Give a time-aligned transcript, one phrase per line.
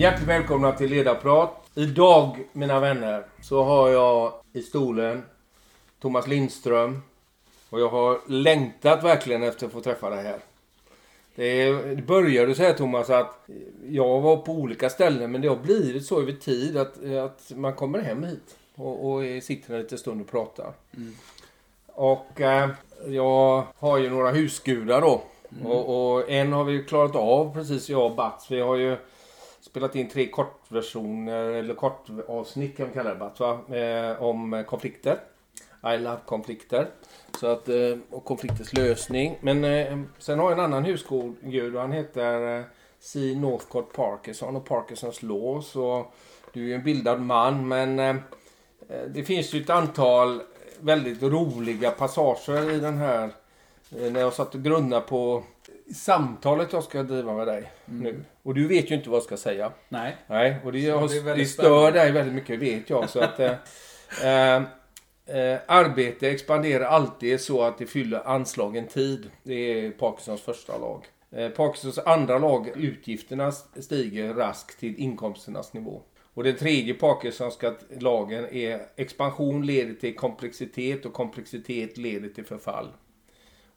[0.00, 1.70] Hjärtligt välkomna till Ledarprat.
[1.74, 5.22] Idag, mina vänner, så har jag i stolen
[6.00, 7.02] Thomas Lindström.
[7.70, 10.38] Och jag har längtat verkligen efter att få träffa dig här.
[11.34, 13.48] Det, det började så här Thomas att
[13.88, 17.72] jag var på olika ställen men det har blivit så över tid att, att man
[17.72, 20.72] kommer hem hit och, och sitter en liten stund och pratar.
[20.96, 21.14] Mm.
[21.86, 22.70] Och eh,
[23.06, 25.22] jag har ju några husgudar då.
[25.52, 25.66] Mm.
[25.66, 28.50] Och, och, en har vi klarat av precis jag och Bats.
[28.50, 28.96] Vi har ju
[29.70, 33.76] spelat in tre kortversioner, eller kortavsnitt kan vi kalla det bara, va?
[33.76, 35.18] Eh, om konflikter.
[35.94, 36.88] I love konflikter.
[37.40, 39.38] Så att, eh, och konflikters lösning.
[39.40, 42.64] Men eh, sen har jag en annan husgud och han heter eh,
[42.98, 43.18] C.
[43.36, 45.60] Northcott Parkinson och Parkinsons law.
[45.60, 46.06] Så
[46.52, 48.16] du är ju en bildad man men eh,
[48.88, 50.42] eh, det finns ju ett antal
[50.80, 53.30] väldigt roliga passager i den här
[53.98, 55.42] eh, när jag satt och grunnade på
[55.94, 58.02] samtalet jag ska driva med dig mm.
[58.02, 58.24] nu.
[58.42, 59.72] Och du vet ju inte vad jag ska säga.
[59.88, 60.16] Nej.
[60.26, 63.10] Nej, och det, jag, det, det stör dig väldigt mycket vet jag.
[63.10, 63.50] Så att, eh,
[64.24, 64.56] eh,
[65.26, 69.30] eh, arbete expanderar alltid så att det fyller anslagen tid.
[69.42, 71.06] Det är Parkinsons första lag.
[71.30, 76.02] Eh, Parkinsons andra lag, utgifterna stiger raskt till inkomsternas nivå.
[76.34, 82.88] Och den tredje Parkinsonska lagen är expansion leder till komplexitet och komplexitet leder till förfall.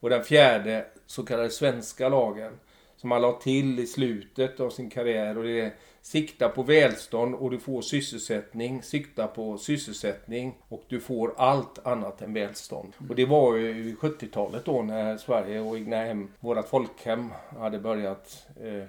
[0.04, 2.54] Och den fjärde så kallade svenska lagen
[2.96, 7.36] som man la till i slutet av sin karriär och det är sikta på välstånd
[7.36, 12.94] och du får sysselsättning, sikta på sysselsättning och du får allt annat än välstånd.
[13.00, 13.10] Mm.
[13.10, 17.30] Och det var ju 70-talet då när Sverige och Egnahem, vårat folkhem,
[17.60, 18.84] hade börjat eh,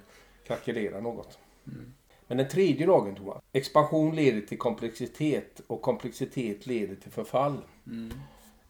[0.47, 1.39] krackelera något.
[1.67, 1.95] Mm.
[2.27, 3.43] Men den tredje lagen Thomas.
[3.53, 7.57] Expansion leder till komplexitet och komplexitet leder till förfall.
[7.87, 8.13] Mm.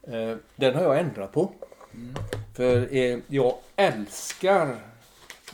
[0.03, 1.53] Eh, den har jag ändrat på.
[1.95, 2.15] Mm.
[2.55, 4.77] För eh, jag älskar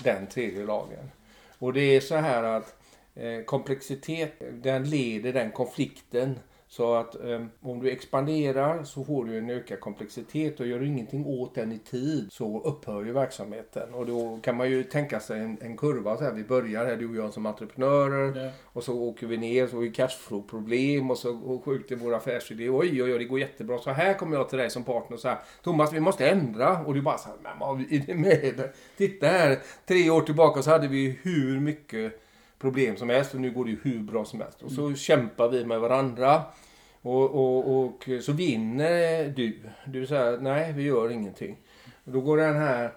[0.03, 1.11] den tredje lagen.
[1.59, 2.75] Och det är så här att
[3.15, 6.39] eh, komplexitet, den leder den konflikten
[6.73, 10.87] så att um, om du expanderar så får du en ökad komplexitet och gör du
[10.87, 13.95] ingenting åt den i tid så upphör ju verksamheten.
[13.95, 16.33] Och då kan man ju tänka sig en, en kurva så här.
[16.33, 18.51] Vi börjar här du och jag som entreprenörer ja.
[18.65, 22.71] och så åker vi ner så har vi cashflow-problem och så skjuter vår affärsidé.
[22.71, 23.79] Oj, oj, oj, det går jättebra.
[23.79, 25.39] Så här kommer jag till dig som partner och så här.
[25.63, 26.79] Thomas, vi måste ändra.
[26.79, 30.63] Och du bara så här, men vad är det med Titta här, tre år tillbaka
[30.63, 32.21] så hade vi hur mycket
[32.61, 34.63] problem som helst och nu går det ju hur bra som helst.
[34.63, 34.97] Och så mm.
[34.97, 36.43] kämpar vi med varandra.
[37.03, 39.61] Och, och, och så vinner du.
[39.87, 41.57] Du säger nej vi gör ingenting.
[42.05, 42.93] Och då går den här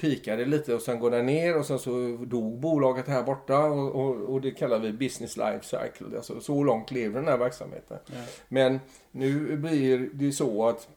[0.00, 3.94] pikade lite och sen går den ner och sen så dog bolaget här borta och,
[3.94, 6.16] och, och det kallar vi business life cycle.
[6.16, 7.98] Alltså så långt lever den här verksamheten.
[8.06, 8.14] Ja.
[8.48, 8.80] Men
[9.10, 10.88] nu blir det så att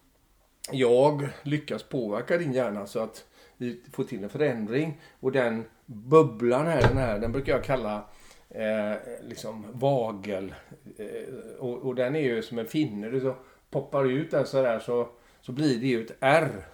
[0.71, 3.25] jag lyckas påverka din hjärna så att
[3.61, 8.03] vi får till en förändring och den bubblan här, den här, den brukar jag kalla
[8.49, 8.93] eh,
[9.27, 10.55] liksom vagel.
[10.97, 13.09] Eh, och, och, den är ju som en finne.
[13.09, 13.35] Du så
[13.69, 15.09] poppar ut den sådär så,
[15.41, 16.65] så blir det ju ett R.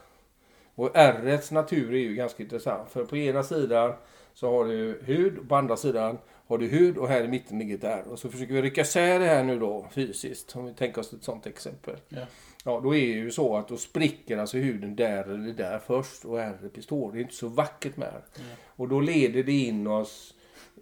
[0.78, 2.90] Och Rets natur är ju ganska intressant.
[2.90, 3.94] För på ena sidan
[4.34, 6.18] så har du hud och på andra sidan
[6.48, 8.04] har du hud och här i mitten ligger ett R.
[8.12, 10.56] Och så försöker vi rycka isär det här nu då fysiskt.
[10.56, 11.96] Om vi tänker oss ett sånt exempel.
[12.10, 12.22] Ja.
[12.64, 16.26] ja, då är det ju så att då spricker alltså huden där eller där först
[16.26, 17.12] och R består.
[17.12, 18.42] Det är inte så vackert med Ja.
[18.66, 20.34] Och då leder det in oss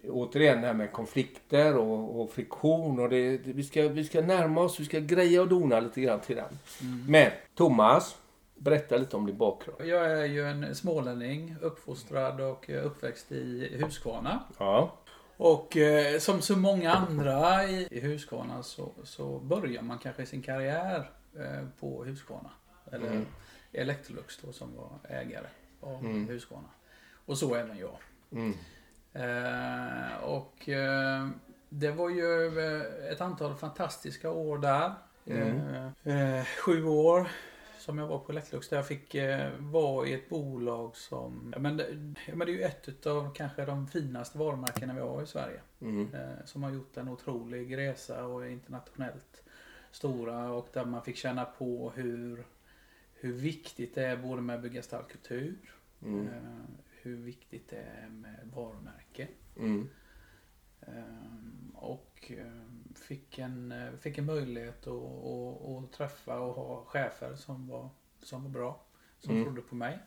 [0.09, 2.99] återigen det här med konflikter och, och friktion.
[2.99, 6.19] Och det, vi, ska, vi ska närma oss, vi ska greja och dona lite grann
[6.19, 6.59] till den.
[6.81, 7.05] Mm.
[7.07, 8.15] Men Thomas,
[8.55, 9.81] berätta lite om din bakgrund.
[9.81, 14.43] Jag är ju en smålänning, uppfostrad och uppväxt i Huskvarna.
[14.57, 14.97] Ja.
[15.37, 20.41] Och eh, som så många andra i, i Huskvarna så, så börjar man kanske sin
[20.41, 22.49] karriär eh, på Huskvarna.
[22.91, 23.25] Eller mm.
[23.71, 25.47] Electrolux då som var ägare
[25.81, 26.27] av mm.
[26.27, 26.69] Huskvarna.
[27.25, 27.97] Och så även jag.
[28.31, 28.53] Mm.
[29.13, 31.27] Eh, och eh,
[31.69, 34.93] det var ju eh, ett antal fantastiska år där.
[35.27, 36.45] Mm.
[36.45, 37.27] sju år
[37.85, 39.15] som jag var på Electrolux där jag fick
[39.59, 41.85] vara i ett bolag som, men det,
[42.33, 45.61] men det är ju ett av kanske de finaste varumärkena vi har i Sverige.
[45.81, 46.07] Mm.
[46.45, 49.43] som har gjort en otrolig resa och är internationellt
[49.91, 52.45] stora och där man fick känna på hur,
[53.13, 56.27] hur viktigt det är både med att bygga stark kultur, mm
[57.05, 59.27] hur viktigt det är med varumärke.
[59.55, 59.89] Mm.
[60.79, 62.74] Um, och um,
[63.05, 67.89] fick, en, fick en möjlighet att, att, att, träffa och ha chefer som var,
[68.21, 68.81] som var bra.
[69.19, 69.43] Som mm.
[69.43, 69.99] trodde på mig.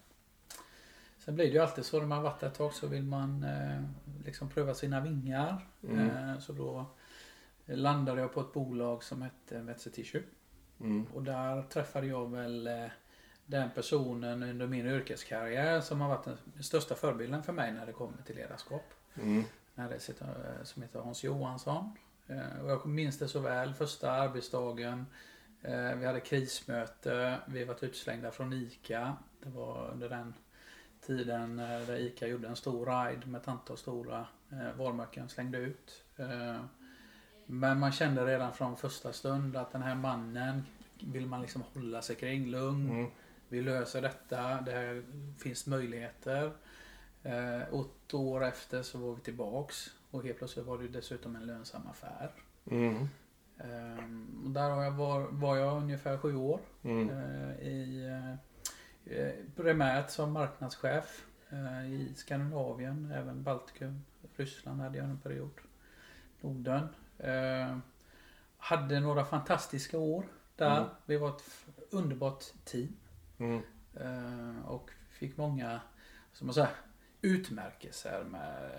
[1.19, 3.83] Sen blir det ju alltid så när man varit ett tag så vill man eh,
[4.25, 5.69] liksom pröva sina vingar.
[5.83, 6.11] Mm.
[6.11, 6.87] Eh, så då
[7.65, 10.23] landade jag på ett bolag som hette Vetse Tissue.
[10.81, 11.07] Mm.
[11.15, 12.87] Och där träffade jag väl eh,
[13.47, 17.93] den personen under min yrkeskarriär som har varit den största förebilden för mig när det
[17.93, 18.95] kommer till ledarskap.
[19.15, 19.45] Mm.
[20.65, 21.97] som heter Hans Johansson.
[22.63, 25.07] Och jag minns det så väl, första arbetsdagen.
[25.97, 29.17] Vi hade krismöte, vi var utslängda från ICA.
[29.43, 30.35] Det var under den
[31.07, 34.27] tiden där ICA gjorde en stor ride med ett antal stora
[34.77, 36.05] varumärken slängde ut.
[37.47, 40.63] Men man kände redan från första stund att den här mannen
[41.01, 42.47] vill man liksom hålla sig kring.
[42.47, 42.91] Lugn.
[42.91, 43.11] Mm.
[43.49, 44.61] Vi löser detta.
[44.61, 45.05] Det här
[45.39, 46.53] finns möjligheter.
[47.23, 49.91] Eh, åtta år efter så var vi tillbaks.
[50.11, 52.31] Och helt plötsligt var det dessutom en lönsam affär.
[52.71, 53.09] Mm.
[53.59, 54.05] Eh,
[54.45, 56.61] och där var jag, var, var jag ungefär sju år.
[56.83, 57.11] Mm.
[57.11, 58.07] Eh, i,
[59.05, 64.05] eh, primärt som marknadschef eh, i Skandinavien, även Baltikum,
[64.37, 65.51] Ryssland hade jag en period.
[66.41, 66.89] Norden.
[67.19, 67.79] Eh,
[68.57, 70.25] hade några fantastiska år
[70.57, 70.77] där.
[70.77, 70.89] Mm.
[71.07, 71.45] Vi var ett
[71.91, 72.97] underbart team.
[73.39, 73.63] Mm.
[73.95, 75.81] Eh, och fick många,
[76.33, 76.71] som man säger,
[77.23, 78.71] utmärkelser med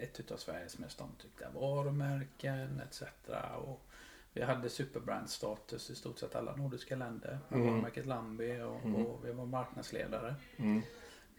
[0.00, 3.02] ett utav Sveriges mest omtyckta varumärken etc.
[3.56, 3.82] Och
[4.32, 7.38] vi hade superbrandstatus i stort sett alla nordiska länder.
[7.50, 7.66] Mm.
[7.66, 9.06] Varumärket Lambi och, mm.
[9.06, 10.34] och, vi var marknadsledare.
[10.56, 10.82] Mm.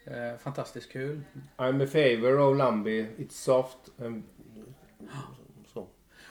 [0.06, 1.22] Eh, fantastiskt kul.
[1.58, 3.08] I'm a favor of Lambi.
[3.18, 3.78] It's soft.
[3.98, 4.24] Um,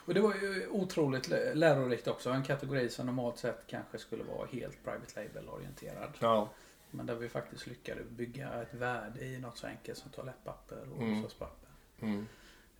[0.07, 2.31] och det var ju otroligt lärorikt också.
[2.31, 6.11] En kategori som normalt sett kanske skulle vara helt private label orienterad.
[6.19, 6.51] Ja.
[6.97, 11.03] Men där vi faktiskt lyckades bygga ett värde i något så enkelt som toalettpapper och
[11.03, 11.15] mm.
[11.15, 11.69] hushållspapper.
[12.01, 12.27] Mm.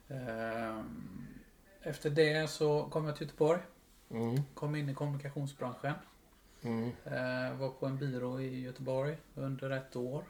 [0.09, 1.27] Ehm,
[1.83, 3.61] efter det så kom jag till Göteborg.
[4.11, 4.37] Mm.
[4.55, 5.95] Kom in i kommunikationsbranschen.
[6.63, 6.91] Mm.
[7.05, 10.25] Ehm, var på en byrå i Göteborg under ett år.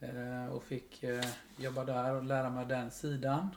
[0.00, 1.24] Ehm, och fick eh,
[1.56, 3.48] jobba där och lära mig den sidan.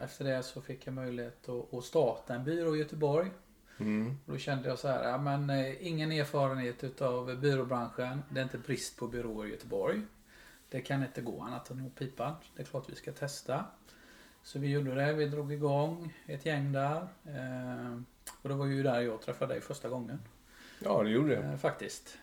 [0.00, 3.30] Efter det så fick jag möjlighet att starta en byrå i Göteborg.
[3.80, 4.18] Mm.
[4.26, 8.22] då kände jag så här, ja, men eh, ingen erfarenhet utav byråbranschen.
[8.28, 10.02] Det är inte brist på byråer i Göteborg.
[10.68, 12.36] Det kan inte gå annat än att pipa.
[12.56, 13.64] Det är klart vi ska testa.
[14.42, 15.12] Så vi gjorde det.
[15.12, 17.08] Vi drog igång ett gäng där.
[17.28, 18.04] Ehm,
[18.42, 20.20] och det var ju där jag träffade dig första gången.
[20.78, 21.44] Ja, det gjorde jag.
[21.44, 22.18] Eh, faktiskt.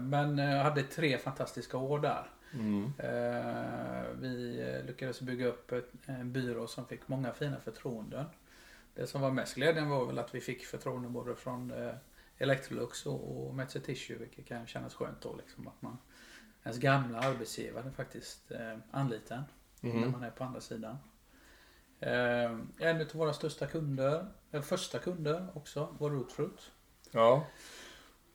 [0.00, 2.30] Men jag hade tre fantastiska år där.
[2.52, 2.92] Mm.
[4.20, 5.72] Vi lyckades bygga upp
[6.06, 8.24] en byrå som fick många fina förtroenden.
[8.94, 11.94] Det som var mest glädjande var väl att vi fick förtroenden både från eh,
[12.38, 15.98] Electrolux och Metzer Tissue vilket kan kännas skönt då liksom att man
[16.64, 19.44] ens gamla arbetsgivare faktiskt eh, anlitar
[19.80, 20.02] en mm.
[20.02, 20.96] när man är på andra sidan.
[22.78, 26.70] En av våra största kunder, eller första kunder också, var Rootfruit.
[27.10, 27.46] Ja.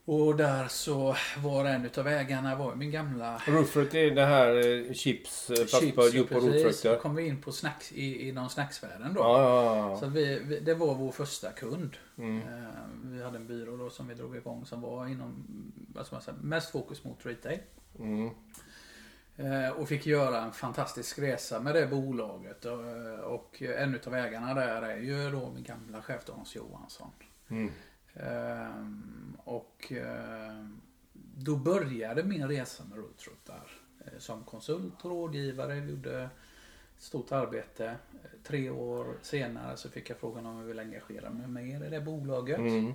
[0.08, 3.42] Och där så var en utav ägarna var min gamla...
[3.48, 6.96] Rootfruit är det här eh, chips eh, fast chips, på, ja, på rotfrukter.
[6.96, 9.22] Så kom vi in på snacks, i, inom snacksvärlden då.
[9.22, 10.00] Ja, ja, ja.
[10.00, 11.98] Så vi, vi, det var vår första kund.
[12.18, 12.38] Mm.
[12.38, 12.68] Uh,
[13.04, 15.46] vi hade en byrå då som vi drog igång som var inom,
[15.94, 17.60] vad ska man säga, mest fokus mot retail.
[18.00, 18.30] Mm.
[19.76, 22.66] Och fick göra en fantastisk resa med det bolaget.
[22.66, 27.10] Uh, och en utav ägarna där är ju då min gamla chef Hans Johansson.
[27.50, 27.72] Mm.
[28.16, 30.82] Ehm, och ehm,
[31.38, 33.72] då började min resa med Roadtrot där.
[34.06, 35.80] Eh, som konsult och rådgivare.
[35.80, 36.30] Vi gjorde
[36.98, 37.96] stort arbete.
[38.44, 42.02] Tre år senare så fick jag frågan om jag ville engagera mig mer i det
[42.02, 42.60] bolaget.
[42.60, 42.94] Mm.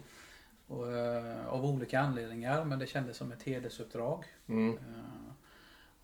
[0.66, 4.24] Och, eh, av olika anledningar men det kändes som ett hedersuppdrag.
[4.46, 4.72] Mm.
[4.72, 5.32] Uh,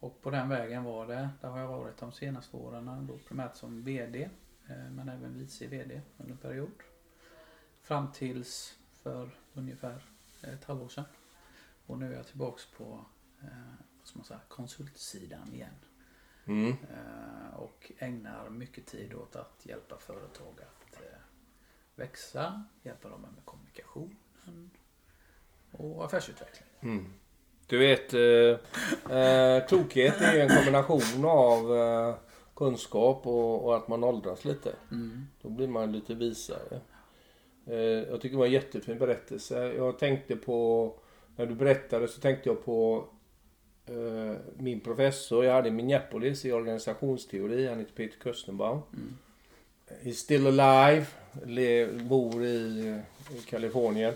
[0.01, 1.29] och på den vägen var det.
[1.41, 3.07] Där har jag varit de senaste åren.
[3.07, 4.29] Då primärt som VD.
[4.91, 6.71] Men även vice VD under en period.
[7.83, 10.03] Fram tills för ungefär
[10.43, 11.05] ett halvår sedan.
[11.87, 13.05] Och nu är jag tillbaks på
[13.43, 13.49] eh,
[13.99, 15.75] vad ska man säga, konsultsidan igen.
[16.45, 16.69] Mm.
[16.71, 21.19] Eh, och ägnar mycket tid åt att hjälpa företag att eh,
[21.95, 24.71] växa, hjälpa dem med kommunikationen
[25.73, 26.69] och affärsutveckling.
[26.81, 27.13] Mm.
[27.67, 32.15] Du vet, eh, eh, klokhet är en kombination av eh,
[32.55, 34.73] kunskap och, och, att man åldras lite.
[34.91, 35.27] Mm.
[35.43, 36.81] Då blir man lite visare.
[37.67, 39.73] Eh, jag tycker det var en jättefin berättelse.
[39.77, 40.93] Jag tänkte på,
[41.37, 43.05] när du berättade så tänkte jag på
[43.91, 47.69] uh, min professor jag hade i Minneapolis i organisationsteori.
[47.69, 48.81] Han heter Peter Köstenbaum.
[48.93, 49.17] Mm.
[50.03, 51.07] He's still alive.
[52.05, 53.01] Bor i,
[53.37, 54.15] i Kalifornien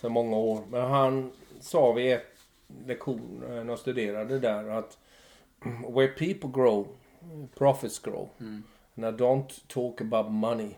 [0.00, 0.62] sedan många år.
[0.70, 2.26] Men han sa vid ett
[2.86, 4.98] lektion när jag studerade där att
[5.94, 6.88] Where people grow,
[7.54, 8.28] profits grow.
[8.40, 8.62] Mm.
[8.96, 10.76] And I don't talk about money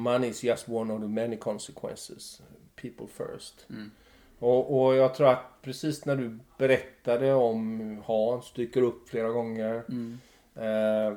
[0.00, 2.42] money is just one of the many consequences.
[2.76, 3.66] People first.
[3.70, 3.90] Mm.
[4.38, 9.84] Och, och, jag tror att precis när du berättade om Hans dyker upp flera gånger.
[9.88, 10.18] Mm.
[10.54, 11.14] Eh,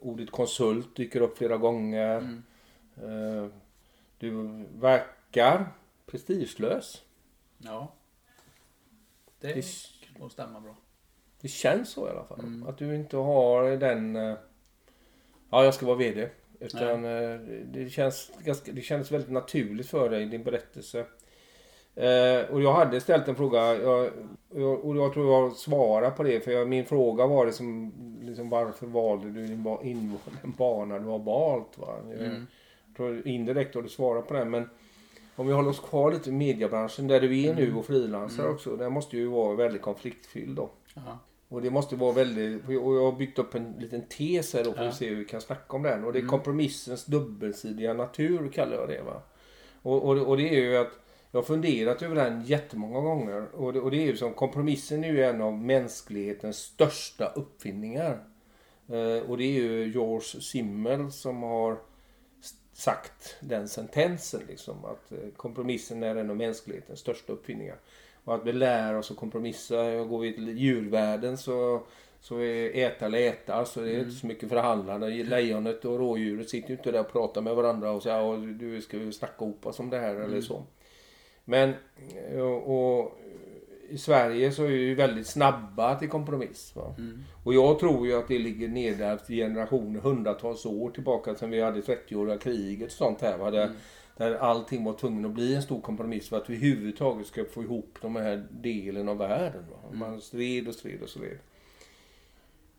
[0.00, 2.18] ordet konsult dyker upp flera gånger.
[2.18, 2.42] Mm.
[3.02, 3.48] Eh,
[4.18, 4.30] du
[4.78, 5.72] verkar
[6.06, 7.02] prestigelös.
[7.58, 7.92] Ja.
[9.40, 9.64] Det, det
[10.18, 10.76] nog stämma bra.
[11.40, 12.40] Det känns så i alla fall.
[12.40, 12.68] Mm.
[12.68, 14.16] Att du inte har den...
[14.16, 14.36] Eh,
[15.54, 16.28] Ja, jag ska vara VD.
[16.60, 21.06] Utan eh, det, känns ganska, det kändes väldigt naturligt för dig, din berättelse.
[21.96, 24.10] Eh, och jag hade ställt en fråga jag,
[24.54, 26.40] jag, och jag tror jag svarar på det.
[26.40, 27.92] För jag, min fråga var liksom,
[28.22, 31.78] liksom varför valde du din ba, in, den bana du har valt?
[31.78, 31.96] Va?
[32.10, 32.46] Jag, mm.
[32.96, 34.44] tror indirekt har du svarat på det.
[34.44, 34.68] Men
[35.36, 37.64] om vi håller oss kvar lite i mediebranschen där du är mm.
[37.64, 38.54] nu och frilansar mm.
[38.54, 38.76] också.
[38.76, 40.70] Den måste ju vara väldigt konfliktfylld då.
[40.96, 41.18] Aha.
[41.54, 44.72] Och det måste vara väldigt, och jag har byggt upp en liten tes här då
[44.72, 44.88] för ja.
[44.88, 46.04] att se hur vi kan snacka om den.
[46.04, 46.30] Och det är mm.
[46.30, 49.22] kompromissens dubbelsidiga natur kallar jag det va.
[49.82, 50.92] Och, och, och det är ju att
[51.30, 53.54] jag har funderat över den jättemånga gånger.
[53.54, 58.24] Och det, och det är ju som kompromissen är ju en av mänsklighetens största uppfinningar.
[58.88, 61.78] Eh, och det är ju George Simmel som har
[62.74, 64.84] sagt den sentensen liksom.
[64.84, 67.76] Att eh, kompromissen är en av mänsklighetens största uppfinningar.
[68.24, 70.04] Och att vi lär oss att kompromissa.
[70.04, 71.82] Går vi till djurvärlden så,
[72.20, 73.64] så är äta eller äta.
[73.64, 74.04] Så det är mm.
[74.04, 75.08] inte så mycket förhandlande.
[75.08, 78.80] Lejonet och rådjuret sitter ju inte där och pratar med varandra och säger att du
[78.82, 80.22] ska vi snacka ihop oss om det här mm.
[80.22, 80.62] eller så.
[81.44, 81.74] Men
[82.34, 83.18] och, och,
[83.88, 86.74] i Sverige så är vi väldigt snabba till kompromiss.
[86.98, 87.24] Mm.
[87.44, 91.60] Och jag tror ju att det ligger nedärvt i generationer, hundratals år tillbaka sedan vi
[91.60, 93.38] hade 30-åriga kriget och sånt här.
[93.38, 93.50] Va?
[93.50, 93.76] Där, mm.
[94.16, 97.62] där allting var tvungen att bli en stor kompromiss för att vi överhuvudtaget ska få
[97.62, 99.64] ihop de här delen av världen.
[99.70, 99.76] Va?
[99.86, 99.98] Mm.
[99.98, 101.38] Man stred och stred och stred.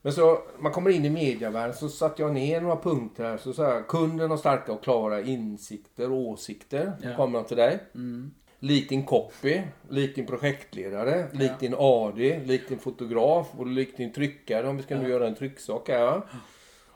[0.02, 3.38] Men så man kommer in i medievärlden så satte jag ner några punkter här.
[3.38, 6.94] Så, så här, kunden har starka och klara insikter och åsikter.
[7.02, 7.16] Ja.
[7.16, 7.80] Kommer han till dig.
[7.96, 8.32] Mm.
[8.66, 11.40] Lik din copy, lik din projektledare, ja.
[11.40, 15.02] lik din AD, lik din fotograf och lik din tryckare om vi ska ja.
[15.02, 16.22] nu göra en trycksak här.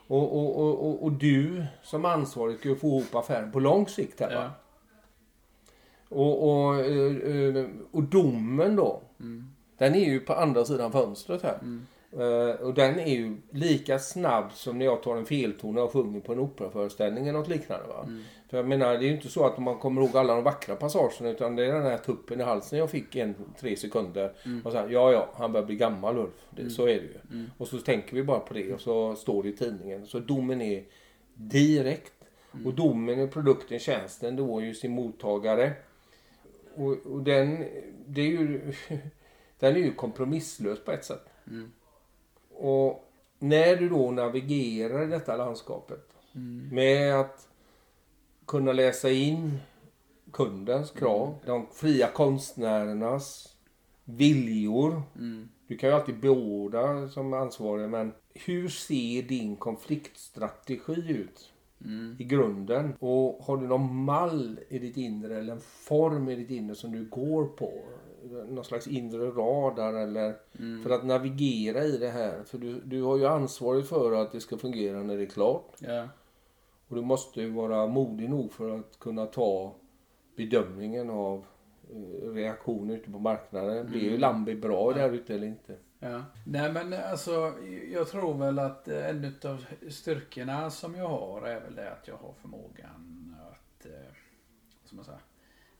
[0.06, 4.30] Och, och, och, och, du som ansvarig ska få ihop affären på lång sikt här
[4.30, 4.50] ja.
[6.08, 9.02] Och, och, eh, eh, och domen då.
[9.20, 9.50] Mm.
[9.78, 11.58] Den är ju på andra sidan fönstret här.
[11.62, 11.86] Mm.
[12.18, 16.20] Uh, och den är ju lika snabb som när jag tar en felton och sjunger
[16.20, 17.86] på en operaföreställning eller något liknande.
[17.86, 18.04] Va?
[18.06, 18.22] Mm.
[18.50, 20.76] För jag menar, det är ju inte så att man kommer ihåg alla de vackra
[20.76, 24.32] passagerna utan det är den här tuppen i halsen jag fick en, tre sekunder.
[24.44, 24.66] Mm.
[24.66, 26.46] Och sen, ja ja, han börjar bli gammal Ulf.
[26.50, 26.70] Det, mm.
[26.70, 27.18] Så är det ju.
[27.30, 27.50] Mm.
[27.58, 30.06] Och så tänker vi bara på det och så står det i tidningen.
[30.06, 30.84] Så domen är
[31.34, 32.12] direkt.
[32.54, 32.66] Mm.
[32.66, 35.72] Och domen i produkten, tjänsten, då är ju sin mottagare.
[36.74, 37.64] Och, och den,
[38.06, 38.72] det är ju,
[39.58, 41.26] den är ju kompromisslös på ett sätt.
[41.46, 41.72] Mm.
[42.50, 46.68] Och när du då navigerar i detta landskapet mm.
[46.72, 47.49] med att
[48.50, 49.58] kunna läsa in
[50.32, 51.38] kundens krav, mm.
[51.46, 53.56] de fria konstnärernas
[54.04, 55.02] viljor.
[55.16, 55.48] Mm.
[55.66, 61.52] Du kan ju alltid beordra som ansvarig men hur ser din konfliktstrategi ut?
[61.84, 62.16] Mm.
[62.18, 62.94] I grunden.
[62.98, 66.92] Och har du någon mall i ditt inre eller en form i ditt inre som
[66.92, 67.72] du går på?
[68.48, 70.82] någon slags inre radar eller mm.
[70.82, 72.42] för att navigera i det här.
[72.44, 75.74] För du, du har ju ansvaret för att det ska fungera när det är klart.
[75.78, 76.08] Ja.
[76.90, 79.74] Och du måste vara modig nog för att kunna ta
[80.36, 81.44] bedömningen av
[81.90, 83.76] eh, reaktioner ute på marknaden.
[83.76, 83.86] Mm.
[83.86, 85.76] Blir ju Lambi bra där ute eller inte?
[85.98, 86.22] Ja.
[86.46, 87.52] Nej men alltså
[87.92, 92.16] jag tror väl att en av styrkorna som jag har är väl det att jag
[92.16, 94.14] har förmågan att eh,
[94.84, 95.20] som man säger,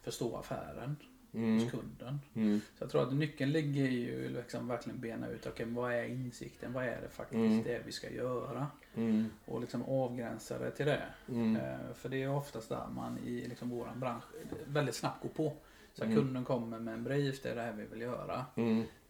[0.02, 0.96] förstå affären
[1.34, 1.58] mm.
[1.58, 2.20] hos kunden.
[2.34, 2.60] Mm.
[2.78, 6.72] Så jag tror att nyckeln ligger ju liksom verkligen bena ut, okay, vad är insikten?
[6.72, 7.62] Vad är det faktiskt mm.
[7.62, 8.66] det vi ska göra?
[8.94, 9.30] Mm.
[9.46, 11.02] Och liksom avgränsa det till det.
[11.28, 11.56] Mm.
[11.56, 14.24] Eh, för det är oftast där man i liksom våran bransch
[14.66, 15.56] väldigt snabbt går på.
[15.94, 16.16] Så mm.
[16.16, 18.46] kunden kommer med en brief, det är det här vi vill göra.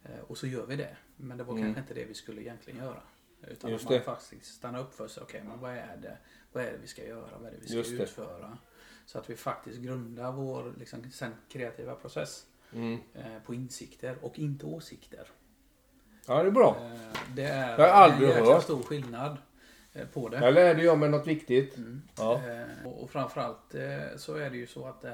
[0.03, 0.97] Eh, och så gör vi det.
[1.17, 3.01] Men det var kanske inte det vi skulle egentligen göra.
[3.47, 4.05] Utan Just att man det.
[4.05, 5.23] faktiskt stannar upp för sig.
[5.23, 6.17] Okej, okay, men vad är det?
[6.51, 7.37] Vad är det vi ska göra?
[7.37, 8.47] Vad är det vi ska Just utföra?
[8.47, 8.57] Det.
[9.05, 12.99] Så att vi faktiskt grundar vår liksom, sen kreativa process mm.
[13.13, 15.27] eh, på insikter och inte åsikter.
[16.27, 16.77] Ja, det är bra.
[16.81, 18.63] Eh, det är jag har aldrig en jäkla hört.
[18.63, 19.37] stor skillnad
[19.93, 20.37] eh, på det.
[20.37, 21.77] Jag lärde jag mig något viktigt.
[21.77, 22.01] Mm.
[22.17, 22.41] Ja.
[22.85, 23.75] Och, och framförallt
[24.15, 25.05] så är det ju så att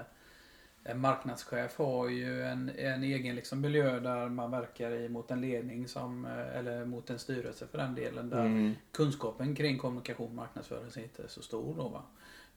[0.84, 5.42] en marknadschef har ju en, en egen liksom miljö där man verkar i mot en
[5.42, 8.30] ledning som, eller mot en styrelse för den delen.
[8.30, 8.74] Där mm.
[8.92, 11.76] kunskapen kring kommunikation och marknadsföring inte är så stor.
[11.78, 12.04] Då, va?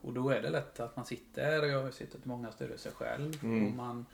[0.01, 2.91] Och då är det lätt att man sitter, och jag har suttit i många styrelser
[2.91, 3.45] själv.
[3.45, 3.67] Mm.
[3.67, 4.07] Och man,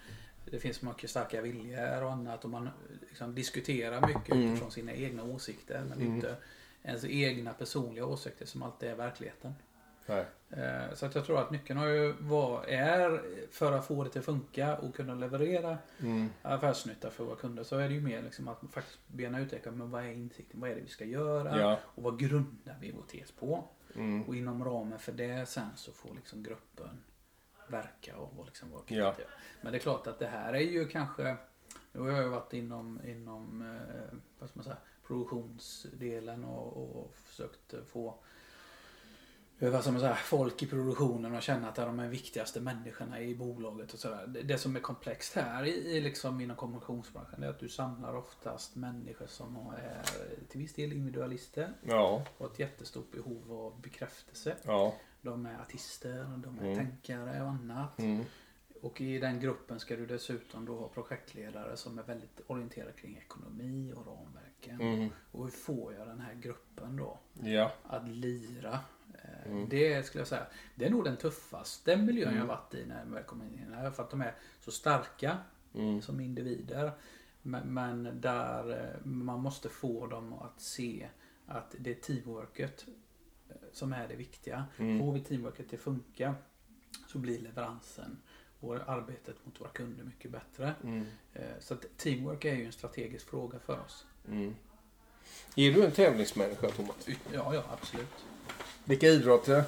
[0.50, 2.69] det finns mycket starka viljor och annat och man
[3.09, 4.49] liksom diskuterar mycket mm.
[4.49, 5.85] utifrån sina egna åsikter.
[5.88, 6.14] Men mm.
[6.14, 6.37] inte
[6.83, 9.55] ens egna personliga åsikter som alltid är verkligheten.
[10.07, 10.25] Nej.
[10.50, 14.16] Eh, så att jag tror att nyckeln har ju var, är för att få det
[14.16, 16.28] att funka och kunna leverera mm.
[16.43, 19.90] affärsnytta för våra kunder så är det ju mer liksom att faktiskt bena ut men
[19.90, 21.78] vad är insikten, vad är det vi ska göra ja.
[21.85, 23.64] och vad grundar vi vår tes på.
[23.97, 24.23] Mm.
[24.23, 27.05] Och inom ramen för det sen så får liksom gruppen
[27.69, 28.83] verka och liksom vara.
[28.87, 29.15] Ja.
[29.61, 31.37] Men det är klart att det här är ju kanske,
[31.93, 37.17] nu har jag ju varit inom, inom eh, vad ska man säga, produktionsdelen och, och
[37.17, 38.19] försökt få
[39.59, 43.35] vad som säga, folk i produktionen och känna att det är de viktigaste människorna i
[43.35, 44.27] bolaget och sådär.
[44.27, 48.17] Det, det som är komplext här i, i liksom inom kommunikationsbranschen är att du samlar
[48.17, 50.03] oftast människor som är
[50.49, 51.73] till viss del individualister.
[51.83, 52.25] Ja.
[52.39, 54.57] Och ett jättestort behov av bekräftelse.
[54.63, 54.95] Ja.
[55.23, 56.77] De är artister, de är Mm.
[56.77, 57.99] tänkare och annat.
[57.99, 58.25] Mm.
[58.83, 63.17] Och i den gruppen ska du dessutom då ha projektledare som är väldigt orienterade kring
[63.17, 64.81] ekonomi och ramverken.
[64.81, 65.09] Mm.
[65.33, 67.73] Och hur får jag den här gruppen då Ja.
[67.83, 68.79] att lira?
[69.50, 69.69] Mm.
[69.69, 72.47] Det skulle jag säga, det är nog den tuffaste miljön jag Mm.
[72.47, 73.91] varit i när jag väl kom in här.
[73.91, 75.38] För att de är så starka
[75.75, 76.03] Mm.
[76.03, 76.93] som individer.
[77.43, 81.09] Men, men där eh, man måste få dem att se
[81.47, 82.85] att det är teamworket
[83.49, 84.65] eh, som är det viktiga.
[84.79, 84.99] Mm.
[85.00, 86.35] Får vi teamworket att funka
[87.09, 88.19] så blir leveransen
[88.61, 90.75] och arbetet mot våra kunder mycket bättre.
[90.85, 91.07] Mm.
[91.33, 94.07] Eh, Så att teamwork är ju en strategisk fråga för oss.
[94.29, 94.55] Mm.
[95.57, 97.09] Är du en tävlingsmänniska Thomas?
[97.33, 98.25] Ja, ja absolut.
[98.87, 99.64] Vilka idrotter?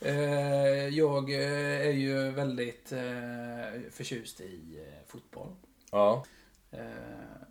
[0.00, 5.54] Eh, Jag eh, är ju väldigt eh, förtjust i fotboll
[5.90, 6.24] Ja.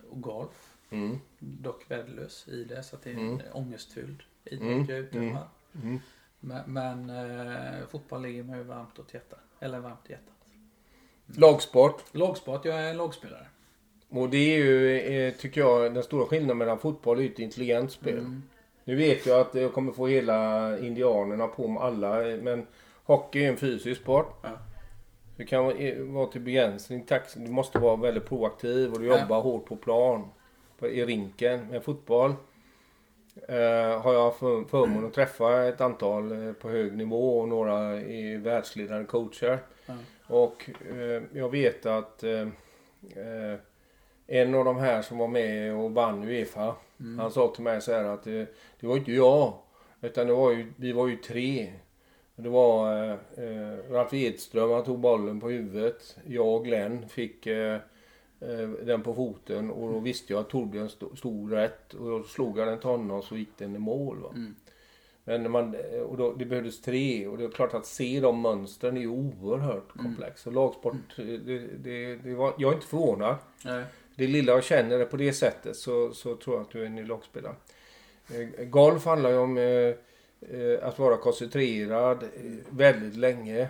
[0.09, 0.73] och golf.
[0.89, 1.19] Mm.
[1.39, 3.41] Dock värdelös i det så att det är en Mm.
[3.53, 5.25] ångestfylld idrott Mm, jag utövar.
[5.25, 5.37] mm.
[5.83, 5.99] Mm.
[6.39, 9.39] Men, men eh, fotboll ligger mig varmt åt hjärtat.
[9.59, 10.33] Eller varmt i hjärtat.
[11.25, 12.03] Lagsport.
[12.11, 13.47] Lagsport, jag är lagspelare.
[14.09, 18.17] Och det är ju, tycker jag, den stora skillnaden mellan fotboll och ett intelligent spel.
[18.17, 18.43] Mm.
[18.87, 22.67] Nu vet jag att jag kommer få hela indianerna på med alla, men
[23.03, 24.33] hockey är en fysisk sport.
[24.43, 24.49] Ja.
[25.37, 27.05] Du kan vara- eh, till begränsning.
[27.35, 29.19] Du måste vara väldigt proaktiv och du Ja.
[29.21, 30.27] jobbar hårt på plan.
[30.81, 31.67] I rinken.
[31.67, 32.33] Med fotboll
[33.47, 38.01] eh, har jag för, förmånen att träffa ett antal eh, på hög nivå och några
[38.01, 39.59] i världsledande coacher.
[39.85, 39.93] Ja.
[40.27, 43.59] Och eh, jag vet att eh, eh,
[44.27, 46.75] en av de här som var med och vann Uefa.
[46.99, 47.19] Mm.
[47.19, 48.43] Han sa till mig så här att eh,
[48.79, 49.53] det var inte jag.
[50.01, 51.73] Utan det var ju, vi var ju tre.
[52.35, 53.11] Det var eh,
[53.45, 56.17] eh, Ralf Edström, han tog bollen på huvudet.
[56.27, 57.73] Jag och Glenn fick eh,
[58.39, 61.93] eh, den på foten och då visste jag att Torbjörn stod, stod rätt.
[61.93, 64.17] Och då slog jag den till honom så gick den i mål.
[64.19, 64.29] Va?
[64.35, 64.55] Mm.
[65.23, 65.75] Men man,
[66.09, 69.95] och då, det behövdes tre och det är klart att se de mönstren är oerhört
[69.95, 70.05] Mm.
[70.05, 70.47] komplext.
[70.47, 71.37] Och lagsport, det,
[71.83, 73.35] det, det var, jag är inte förvånad.
[73.65, 73.83] Nej.
[74.17, 76.85] Det lilla jag känner det på det sättet så, så tror jag att du är
[76.85, 77.55] en lagspelare.
[78.33, 79.63] Eh, golf handlar ju om eh,
[80.59, 82.23] eh, att vara koncentrerad
[82.69, 83.67] väldigt länge.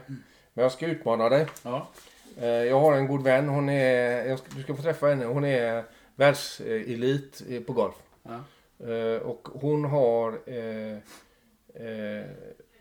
[0.54, 1.48] Men jag ska utmana dig.
[1.64, 1.88] Ja.
[2.42, 3.48] Jag har en god vän.
[3.50, 5.26] Hon är, du ska få träffa henne.
[5.26, 5.84] Hon är
[6.16, 7.96] världselit på golf.
[8.24, 8.40] Ja.
[9.20, 10.40] Och hon har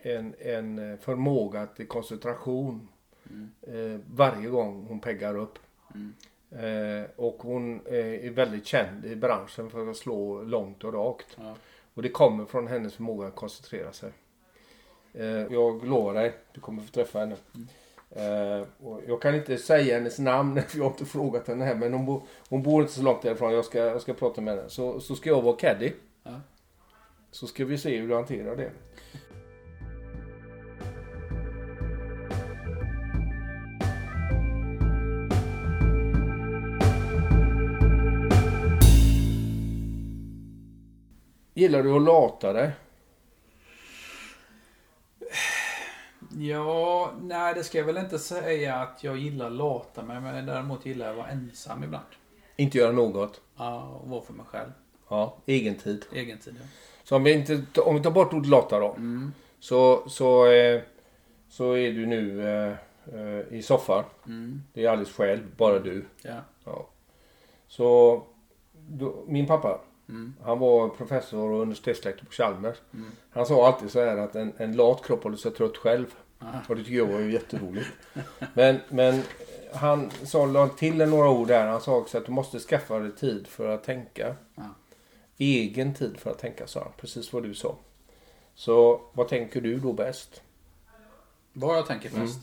[0.02, 2.88] en, en förmåga till koncentration
[3.30, 4.02] Mm.
[4.10, 5.58] varje gång hon peggar upp.
[5.94, 6.14] Mm.
[6.50, 11.36] Eh, och hon eh, är väldigt känd i branschen för att slå långt och rakt.
[11.36, 11.54] Ja.
[11.94, 14.12] Och det kommer från hennes förmåga att koncentrera sig.
[15.14, 17.36] Eh, jag lovar dig, du kommer få träffa henne.
[18.78, 21.74] Och jag kan inte säga hennes namn för jag har inte frågat henne här.
[21.74, 23.52] Men hon, bo, hon bor inte så långt därifrån.
[23.52, 24.68] Jag ska, jag ska prata med henne.
[24.68, 25.92] Så, så ska jag vara caddy.
[26.22, 26.40] Ja.
[27.30, 28.70] Så ska vi se hur du hanterar det.
[41.56, 42.70] Gillar du att lata dig?
[46.38, 50.86] Ja, nej det ska jag väl inte säga att jag gillar lata mig, men däremot
[50.86, 52.04] gillar jag att vara ensam ibland.
[52.56, 53.40] Inte göra något?
[53.56, 54.70] Ja, och vara för mig själv.
[55.08, 56.04] Ja, egen tid.
[56.12, 56.56] Egen tid.
[56.60, 56.66] ja.
[57.04, 58.92] Så om vi, inte, om vi tar bort ordet lata då.
[58.92, 59.32] Mm.
[59.60, 60.82] Så, så, eh,
[61.48, 62.72] så är du nu eh,
[63.14, 64.04] eh, i soffan.
[64.26, 64.62] Mm.
[64.72, 66.04] Det är alldeles själv, bara du.
[66.22, 66.36] Ja.
[66.64, 66.86] Ja.
[67.68, 68.22] Så
[68.88, 70.34] då, min pappa, Mm.
[70.42, 72.76] han var professor och universitetslektor på Chalmers.
[72.94, 73.10] Mm.
[73.30, 76.06] Han sa alltid så här att en, en lat kropp håller sig trött själv.
[76.38, 76.60] Aha.
[76.68, 77.88] Och det tycker jag var ju jätteroligt.
[78.54, 79.22] Men, men
[79.74, 81.66] han sa, la till några ord där.
[81.66, 84.36] Han sa också att du måste skaffa dig tid för att tänka.
[84.54, 84.62] Ja.
[85.38, 86.92] Egen tid för att tänka, sa han.
[86.96, 87.76] Precis vad du sa.
[88.54, 90.42] Så vad tänker du då bäst?
[91.52, 92.38] Vad jag tänker mest.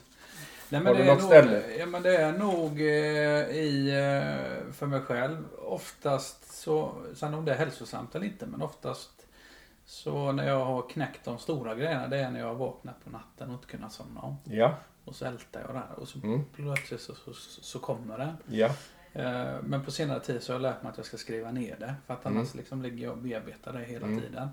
[0.79, 0.95] Nej, Mm.
[0.97, 1.75] Har du något nog, ställe?
[1.79, 7.45] Ja, men det är nog eh, i, eh, för mig själv, oftast så, sen om
[7.45, 9.25] det är hälsosamt eller inte, men oftast
[9.85, 13.09] så när jag har knäckt de stora grejerna, det är när jag har vaknat på
[13.09, 14.35] natten och inte kunnat somna om.
[14.43, 14.75] Ja.
[15.05, 16.45] Och så ältar jag där och så Mm.
[16.55, 18.35] plötsligt så, så, så kommer det.
[18.47, 18.69] Ja.
[19.13, 21.75] Eh, Men på senare tid så har jag lärt mig att jag ska skriva ner
[21.79, 21.95] det.
[22.07, 24.21] För att annars liksom ligger jag och bearbetar det hela Mm.
[24.21, 24.49] tiden.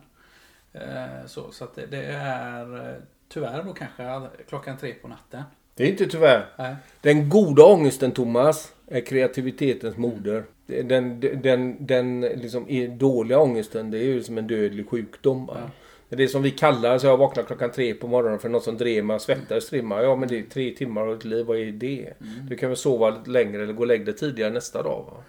[0.72, 2.96] Eh, Så, så att det, det är eh,
[3.28, 5.42] tyvärr då kanske klockan tre på natten.
[5.80, 6.46] Det är inte tyvärr.
[6.58, 6.74] Nej.
[7.00, 10.44] Den goda ångesten, Thomas, är kreativitetens moder.
[10.66, 15.46] Den, den, den liksom är dåliga ångesten, det är ju som en dödlig sjukdom.
[15.46, 15.70] va?
[16.08, 16.16] Ja.
[16.16, 19.04] det som vi kallar, så jag vaknar klockan tre på morgonen för något som drev
[19.04, 20.02] mig, svettades strimma.
[20.02, 22.12] Ja men det är tre timmar av ett liv, vad är det?
[22.20, 22.46] Mm.
[22.48, 25.04] Du kan väl sova lite längre eller gå och lägga dig tidigare nästa dag.
[25.10, 25.22] Va?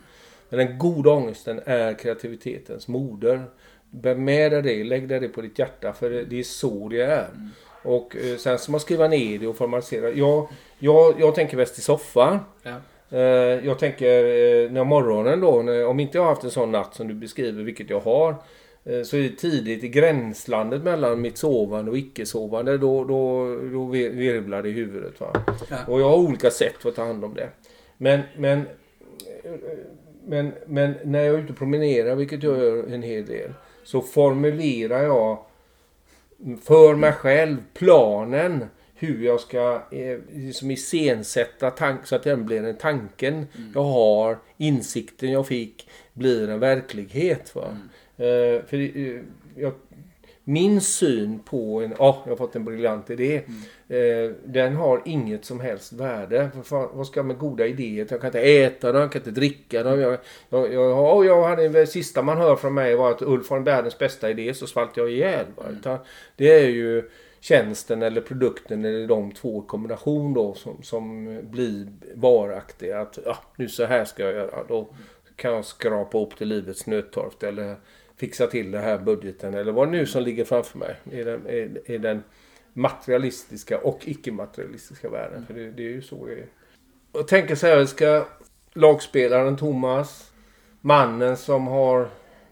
[0.49, 3.43] Men den goda ångesten är kreativitetens moder.
[3.89, 7.01] Bär med dig det, lägg dig det på ditt hjärta för det, är så det
[7.01, 7.27] är.
[7.35, 7.49] Mm.
[7.83, 10.11] Och eh, sen ska man skriva ner det och formalisera.
[10.11, 10.47] Jag,
[10.79, 12.39] jag, jag tänker bäst i soffan.
[12.63, 12.75] Ja.
[13.17, 16.71] Eh, jag tänker eh, när morgonen då, när, om inte jag har haft en sån
[16.71, 18.35] natt som du beskriver, vilket jag har.
[18.83, 22.77] Eh, så är det tidigt i gränslandet mellan mitt sovande och icke-sovande.
[22.77, 25.19] Då, då, då virvlar det i huvudet.
[25.19, 25.31] Va?
[25.69, 25.75] Ja.
[25.87, 27.49] Och jag har olika sätt för att ta hand om det.
[27.97, 28.63] Men, men,
[30.25, 33.53] men, men när jag är ute och promenerar, vilket jag gör en hel del.
[33.83, 35.37] Så formulerar jag
[36.63, 38.65] för mig själv planen
[39.01, 43.71] hur jag ska eh, liksom iscensätta tank, så att den blir en tanken mm.
[43.73, 47.55] jag har, insikten jag fick, blir en verklighet.
[47.55, 47.65] Va?
[47.65, 48.55] Mm.
[48.55, 49.21] Eh, för, eh,
[49.55, 49.73] jag,
[50.43, 53.43] min syn på en, ja, oh, jag har fått en briljant idé.
[53.47, 54.27] Mm.
[54.27, 56.49] Eh, den har inget som helst värde.
[56.55, 58.07] För fan, vad ska jag med goda idéer?
[58.09, 59.99] Jag kan inte äta dem, jag kan inte dricka dem.
[59.99, 60.17] Jag,
[60.49, 63.59] jag, jag, oh, jag hade, det sista man hör från mig var att Ulf har
[63.59, 65.45] världens bästa idé så svalt jag ihjäl.
[65.67, 65.97] Mm.
[66.35, 71.87] det är ju tjänsten eller produkten eller de två i kombination då som, som blir
[72.15, 73.01] varaktiga.
[73.01, 74.63] Att ja, nu så här ska jag göra.
[74.67, 74.87] Då
[75.35, 77.75] kan jag skrapa upp till livets nödtorft eller
[78.21, 80.95] fixa till det här budgeten eller vad nu som ligger framför mig.
[81.11, 82.23] I den, i, i den
[82.73, 85.45] materialistiska och icke-materialistiska världen.
[85.45, 86.47] För det, det, är ju så det är.
[87.11, 88.27] Och tänker så här, ska
[88.73, 90.31] lagspelaren Thomas,
[90.81, 92.09] mannen som har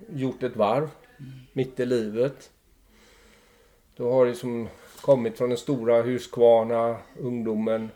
[0.09, 0.89] gjort ett varv
[1.53, 2.49] mitt i livet.
[3.95, 4.67] Då har liksom
[5.01, 7.89] kommit från den stora Huskvarna, ungdomen.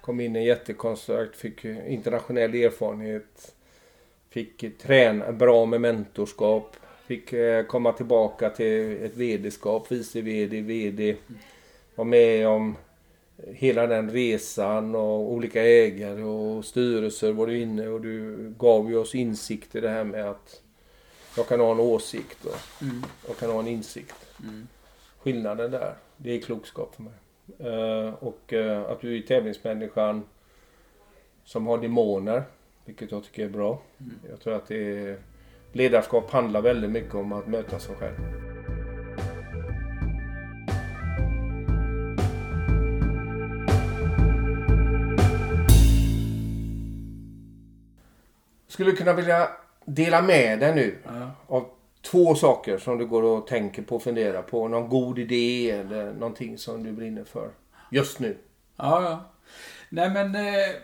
[0.00, 3.54] Kom in i en jättekonstakt, fick internationell erfarenhet.
[4.30, 6.76] Fick träna bra med mentorskap.
[7.08, 11.16] Fick eh, komma tillbaka till ett vd-skap, vice vd, vd.
[11.94, 12.76] Var med om
[13.46, 18.96] hela den resan och olika ägare och styrelser var du inne och du gav ju
[18.96, 20.62] oss insikt i det här med att
[21.36, 23.02] jag kan ha en åsikt och mm.
[23.26, 24.26] jag kan ha en insikt.
[24.42, 24.68] Mm.
[25.18, 27.12] Skillnaden där, det är klokskap för mig.
[27.72, 30.22] Uh, och uh, att du är tävlingsmänniskan
[31.44, 32.42] som har demoner,
[32.84, 33.82] vilket jag tycker är bra.
[34.00, 34.14] Mm.
[34.30, 35.18] Jag tror att det är
[35.72, 38.14] ledarskap handlar väldigt mycket om att möta sig själv.
[48.68, 49.48] Skulle kunna vilja
[49.84, 51.30] dela med dig nu ja.
[51.46, 51.68] av
[52.02, 54.68] två saker som du går och tänker på och funderar på.
[54.68, 57.50] Någon god idé eller någonting som du brinner för
[57.90, 58.36] just nu.
[58.76, 59.24] Ja, ja.
[59.88, 60.74] Nej men eh,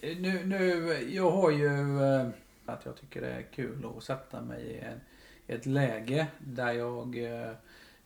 [0.00, 2.28] nu, nu, jag har ju eh,
[2.72, 5.00] att jag tycker det är kul att sätta mig i, en,
[5.46, 7.52] i ett läge där jag eh,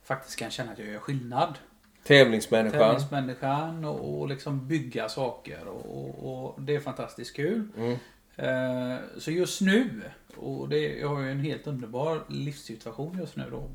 [0.03, 1.59] faktiskt kan känna att jag gör skillnad.
[2.05, 2.81] Tävlingsmänniskan.
[2.81, 7.69] Tävlingsmänniskan och, och liksom bygga saker och, och, och det är fantastiskt kul.
[7.77, 7.99] Mm.
[8.37, 10.03] Eh, så just nu,
[10.37, 13.71] och det, jag har ju en helt underbar livssituation just nu då.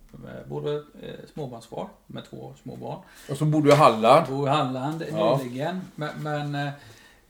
[0.45, 2.99] Både eh, småbarnsfar med två små barn.
[3.29, 4.27] Och så bor du i Halland.
[4.27, 5.41] Bor i Halland ja.
[5.43, 5.81] nyligen.
[5.95, 6.73] Men, men Eh,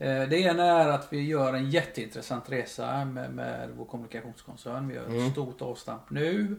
[0.00, 4.88] det ena är att vi gör en jätteintressant resa med, med vår kommunikationskoncern.
[4.88, 5.30] Vi gör ett mm.
[5.30, 6.56] stort avstamp nu.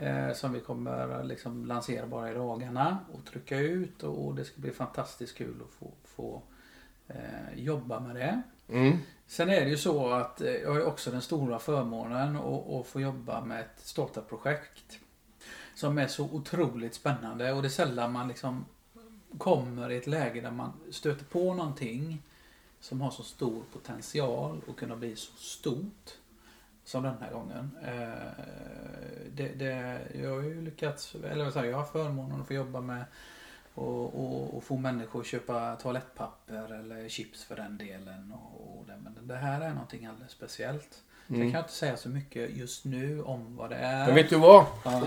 [0.00, 4.02] Eh, som vi kommer liksom lansera bara i dagarna och trycka ut.
[4.02, 6.42] Och det ska bli fantastiskt kul att få, få
[7.08, 8.42] eh, jobba med det.
[8.68, 8.98] Mm.
[9.26, 12.86] Sen är det ju så att eh, jag har också den stora förmånen att, att
[12.86, 14.98] få jobba med ett startup-projekt.
[15.74, 18.64] Som är så otroligt spännande och det är sällan man liksom
[19.38, 22.22] kommer i ett läge där man stöter på någonting
[22.80, 26.10] som har så stor potential att kunna bli så stort
[26.84, 27.70] som den här gången.
[27.82, 28.44] Eh,
[29.36, 33.04] det, det, jag har ju lyckats, eller säger jag, har förmånen att få jobba med
[33.74, 38.34] och, och, och, få människor att köpa toalettpapper eller chips för den delen.
[38.34, 38.94] Och, och det.
[39.04, 41.02] Men det här är någonting alldeles speciellt.
[41.28, 41.40] Mm.
[41.40, 44.06] Sen kan jag inte säga så mycket just nu om vad det är.
[44.06, 44.66] Men vet du vad?
[44.84, 45.02] Ja.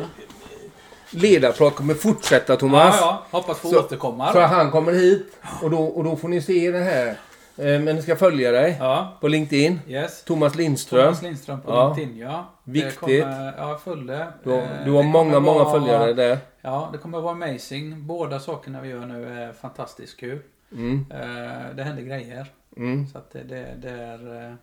[1.09, 2.95] Ledarprat kommer fortsätta Thomas.
[2.99, 3.39] Ja, ja.
[3.39, 4.33] Hoppas få så, återkomma.
[4.33, 7.17] Så han kommer hit och då, och då får ni se det här
[7.58, 9.18] Eh, men ska följa dig ja.
[9.22, 9.80] på LinkedIn.
[9.88, 10.24] Yes.
[10.24, 11.04] Thomas Lindström.
[11.04, 11.88] Thomas Lindström på ja.
[11.88, 12.46] LinkedIn ja.
[12.63, 13.00] Viktigt.
[13.00, 14.28] Kommer, ja, följde.
[14.44, 16.38] Du har, du har många, många följare där.
[16.62, 18.08] Ja, det kommer att vara amazing.
[18.08, 20.39] Båda sakerna vi gör nu är fantastiskt kul.
[20.72, 21.06] Mm.
[21.10, 22.52] Eh, det händer grejer.
[22.78, 23.08] Mm.
[23.08, 24.56] Så att det, det, det, är, eh,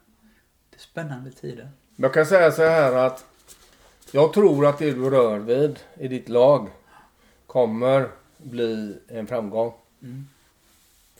[0.70, 1.70] det är spännande tider.
[1.96, 3.24] Jag kan säga så här att
[4.12, 6.68] jag tror att det du rör vid i ditt lag
[7.46, 9.72] kommer bli en framgång.
[10.03, 10.29] Mm.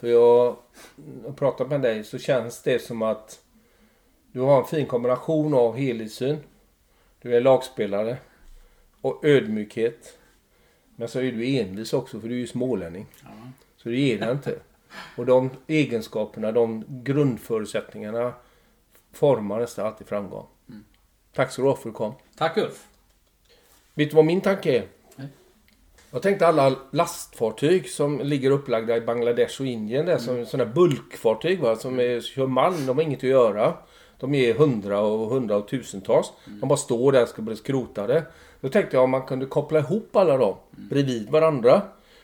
[0.01, 0.57] För jag
[1.25, 3.41] har pratat med dig så känns det som att
[4.33, 6.37] du har en fin kombination av helhetssyn.
[7.23, 8.17] Du är lagspelare
[9.01, 10.19] och ödmjukhet.
[10.97, 13.07] Men så är du envis också för du är ju smålänning.
[13.23, 13.29] Ja.
[13.77, 14.59] Så du ger dig inte.
[15.17, 18.33] Och de egenskaperna, de grundförutsättningarna
[19.13, 20.47] formar nästan alltid framgång.
[20.69, 20.85] Mm.
[21.33, 22.15] Tack så du ha för att du kom.
[22.37, 22.87] Tack Ulf.
[23.95, 24.87] Vet du vad min tanke är?
[26.13, 30.07] Jag tänkte alla lastfartyg som ligger upplagda i Bangladesh och Indien.
[30.07, 32.87] Där, som sådana bulkfartyg va, som är, kör malm.
[32.87, 33.75] De har inget att göra.
[34.19, 36.33] De är hundra och hundra och tusentals.
[36.61, 38.25] De bara står där och ska bli skrotade.
[38.61, 41.83] Då tänkte jag om man kunde koppla ihop alla dem bredvid varandra.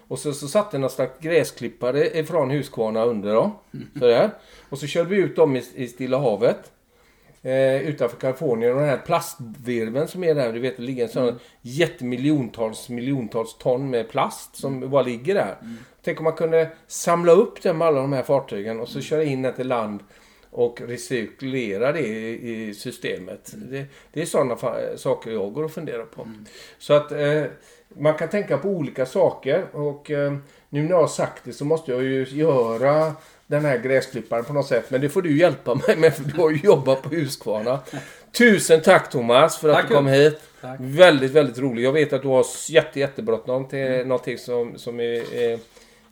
[0.09, 3.53] Och så, så satte någon slags gräsklippare ifrån Husqvarna under dem.
[3.99, 4.31] Sådär.
[4.69, 6.73] Och så körde vi ut dem i, i Stilla havet.
[7.47, 10.53] Eh, utanför Kalifornien och den här plastvirveln som är där.
[10.53, 15.57] Du vet det ligger en sån jättemiljontals miljontals ton med plast som bara ligger där.
[16.03, 19.25] Tänk om man kunde samla upp den med alla de här fartygen och så köra
[19.25, 20.01] in den till land
[20.51, 23.55] och recirkulera det i, i systemet.
[23.57, 24.57] Det, det är sådana
[24.97, 26.29] saker jag går och funderar på.
[26.79, 27.45] Så att eh,
[27.89, 30.37] man kan tänka på olika saker och eh,
[30.69, 33.13] nu när jag har sagt det så måste jag ju göra
[33.47, 34.91] den här gräsklipparen på något sätt.
[34.91, 37.81] Men det får du hjälpa mig med för du har ju jobbat på Husqvarna.
[38.39, 40.41] Tusen tack Thomas för att Tack, du kom hit.
[40.61, 40.77] Tack.
[40.81, 41.85] Väldigt, väldigt roligt.
[41.85, 45.59] Jag vet att du har jätte, jättebråttom till någonting som, som är, är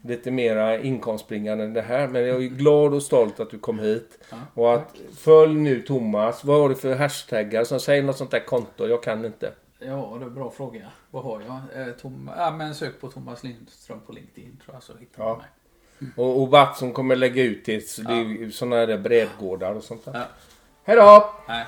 [0.03, 2.09] lite mera inkomstbringande än det här.
[2.09, 4.19] Men jag är glad och stolt att du kom hit.
[4.31, 6.45] Ja, och att följ nu Thomas.
[6.45, 8.87] Vad har du för hashtaggar som säger något sånt där konto?
[8.87, 9.53] Jag kan inte.
[9.79, 10.81] Ja, det är en bra fråga.
[11.11, 11.83] Vad har jag?
[11.89, 15.29] Eh, Tom, ja, men sök på Thomas Lindström på LinkedIn tror jag så hittar Ja.
[15.29, 15.47] man mig.
[16.17, 17.89] Och, och Watson kommer lägga ut till
[18.53, 20.13] sådana där brädgårdar och sånt där.
[20.15, 20.25] Ja.
[20.85, 21.35] Hej då!
[21.49, 21.65] Nej.